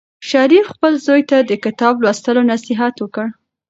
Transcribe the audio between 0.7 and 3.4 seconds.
خپل زوی ته د کتاب لوستلو نصیحت وکړ.